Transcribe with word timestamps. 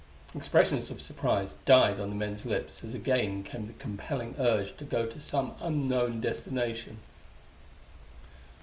Expressions 0.33 0.89
of 0.89 0.99
surprise 0.99 1.53
died 1.63 1.99
on 1.99 2.09
the 2.09 2.15
men's 2.15 2.43
lips 2.43 2.83
as 2.83 2.95
again 2.95 3.43
came 3.43 3.67
the 3.67 3.73
compelling 3.73 4.33
urge 4.39 4.75
to 4.77 4.83
go 4.83 5.05
to 5.05 5.19
some 5.19 5.53
unknown 5.61 6.19
destination. 6.19 6.97